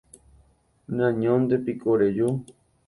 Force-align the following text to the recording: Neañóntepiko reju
Neañóntepiko 0.95 1.89
reju 2.01 2.27